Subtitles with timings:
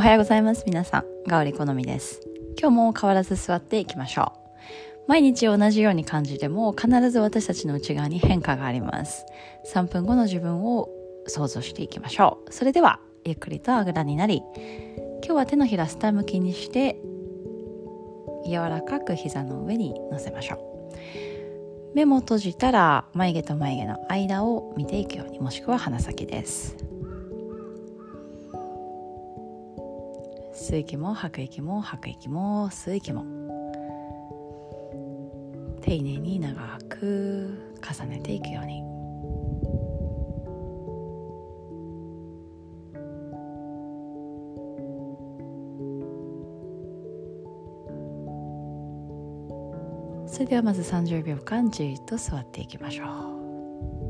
[0.00, 0.62] おはようございます。
[0.64, 2.22] 皆さんガオリ好みです。
[2.58, 5.08] 今日も変わらず座っていきましょう。
[5.08, 9.26] 毎日同じように感じても必ず私たちの内側に変化があります。
[9.74, 10.88] 3分後の自分を
[11.26, 12.50] 想像していきましょう。
[12.50, 14.42] それではゆっくりとあぐらになり
[15.22, 16.96] 今日は手のひら下向きにして
[18.46, 20.96] 柔らかく膝の上に乗せましょう。
[21.94, 26.89] 目も閉じたら眉毛と眉毛の間を見ていくようにもしくは鼻先です。
[30.70, 33.24] 吸う息も吐く息も吐く息も吸う息も。
[35.80, 38.84] 丁寧に長く重ねていくように。
[50.28, 54.09] それではまず30秒間じっと座っていきましょう。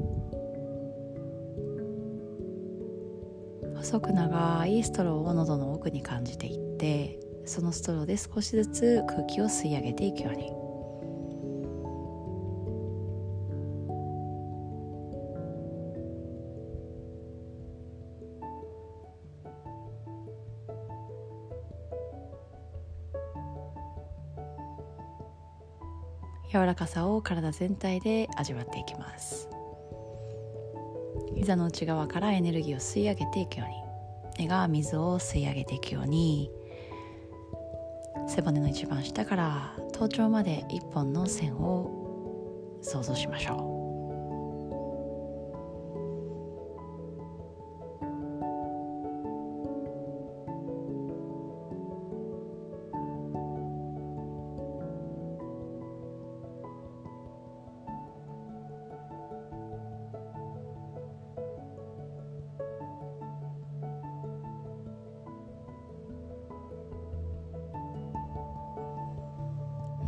[3.81, 10.53] 細く長いストローを喉の奥に感じていってそのストローで少しずつ空気を吸い上げていくように。
[26.53, 29.49] 柔らかさを体全体で味わっていきます。
[31.37, 33.75] 膝の内側からエネルギーを吸い上げていくように。
[34.39, 36.51] 目が水を吸い上げていくように。
[38.29, 43.70] 背骨の一番下から頭頂まで一本の線を想像しましょう。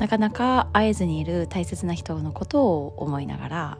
[0.02, 3.78] なかなか会えずにいる大切な人のことを思いながら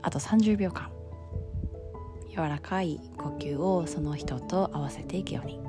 [0.00, 0.90] あと30秒間
[2.30, 5.67] 柔らかい呼吸をその人と合わせていくように。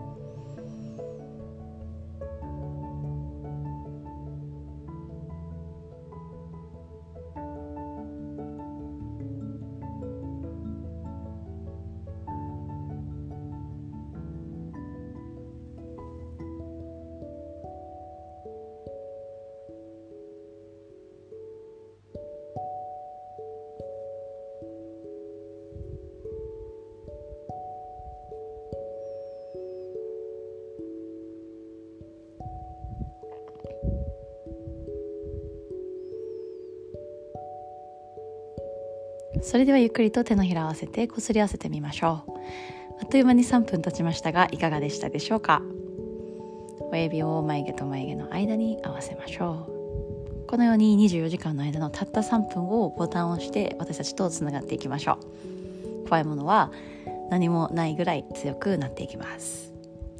[39.42, 42.32] それではゆっくりと手のひらを合わせてこすり合わせてみましょう。
[43.02, 45.62] あっという間に3分経ちましたがいかがでしたでしょうか？
[46.92, 49.68] 親指を眉毛と眉毛の間に合わせましょ
[50.44, 50.48] う。
[50.48, 55.20] このように24時間の間のたった3分をボタンを押して私たちとつながっていきましょ
[56.04, 56.08] う。
[56.10, 56.72] 怖いものは
[57.30, 59.72] 何もないぐらい強くなっていきます。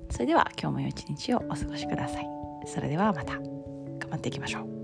[0.10, 2.28] それでは今日も良い一日をお過ごしください。
[2.66, 3.34] それではまた。
[3.38, 4.79] 頑張っていきましょう。